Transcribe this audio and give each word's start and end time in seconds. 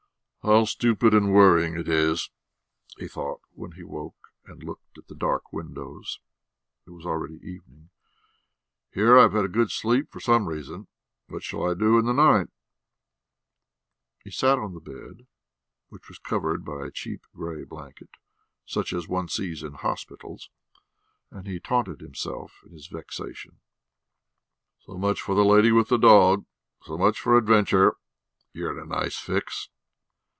"How 0.43 0.65
stupid 0.65 1.13
and 1.13 1.31
worrying 1.31 1.75
it 1.77 1.87
is!" 1.87 2.31
he 2.97 3.07
thought 3.07 3.41
when 3.53 3.73
he 3.73 3.83
woke 3.83 4.29
and 4.43 4.63
looked 4.63 4.97
at 4.97 5.05
the 5.07 5.13
dark 5.13 5.53
windows: 5.53 6.19
it 6.87 6.89
was 6.89 7.05
already 7.05 7.35
evening. 7.43 7.91
"Here 8.91 9.19
I've 9.19 9.33
had 9.33 9.45
a 9.45 9.47
good 9.47 9.69
sleep 9.69 10.09
for 10.11 10.19
some 10.19 10.47
reason. 10.47 10.87
What 11.27 11.43
shall 11.43 11.69
I 11.69 11.75
do 11.75 11.99
in 11.99 12.05
the 12.07 12.11
night?" 12.13 12.47
He 14.23 14.31
sat 14.31 14.57
on 14.57 14.73
the 14.73 14.79
bed, 14.79 15.27
which 15.89 16.07
was 16.09 16.17
covered 16.17 16.65
by 16.65 16.87
a 16.87 16.91
cheap 16.91 17.21
grey 17.35 17.63
blanket, 17.63 18.09
such 18.65 18.93
as 18.93 19.07
one 19.07 19.27
sees 19.27 19.61
in 19.61 19.73
hospitals, 19.73 20.49
and 21.29 21.45
he 21.45 21.59
taunted 21.59 22.01
himself 22.01 22.61
in 22.65 22.71
his 22.71 22.87
vexation: 22.87 23.59
"So 24.79 24.97
much 24.97 25.21
for 25.21 25.35
the 25.35 25.45
lady 25.45 25.71
with 25.71 25.89
the 25.89 25.97
dog... 25.99 26.47
so 26.83 26.97
much 26.97 27.19
for 27.19 27.33
the 27.33 27.37
adventure.... 27.37 27.97
You're 28.53 28.75
in 28.75 28.83
a 28.83 28.87
nice 28.87 29.19
fix...." 29.19 29.69